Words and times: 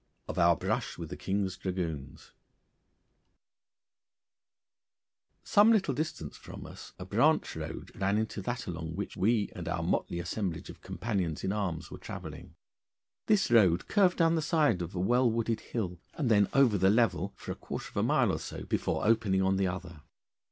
Of 0.27 0.39
our 0.39 0.55
Brush 0.55 0.97
with 0.97 1.11
the 1.11 1.15
King's 1.15 1.57
Dragoons 1.57 2.31
Some 5.43 5.71
little 5.71 5.93
distance 5.93 6.35
from 6.35 6.65
us 6.65 6.93
a 6.97 7.05
branch 7.05 7.55
road 7.55 7.91
ran 7.93 8.17
into 8.17 8.41
that 8.41 8.65
along 8.65 8.95
which 8.95 9.15
we 9.15 9.51
and 9.55 9.67
our 9.67 9.83
motley 9.83 10.17
assemblage 10.17 10.71
of 10.71 10.81
companions 10.81 11.43
in 11.43 11.51
arms 11.51 11.91
were 11.91 11.99
travelling. 11.99 12.55
This 13.27 13.51
road 13.51 13.87
curved 13.87 14.17
down 14.17 14.33
the 14.33 14.41
side 14.41 14.81
of 14.81 14.95
a 14.95 14.99
well 14.99 15.29
wooded 15.29 15.59
hill, 15.59 15.99
and 16.15 16.31
then 16.31 16.47
over 16.51 16.79
the 16.79 16.89
level 16.89 17.33
for 17.35 17.51
a 17.51 17.55
quarter 17.55 17.89
of 17.89 17.97
a 17.97 18.01
mile 18.01 18.31
or 18.31 18.39
so 18.39 18.63
before 18.63 19.05
opening 19.05 19.43
on 19.43 19.57
the 19.57 19.67
other. 19.67 20.01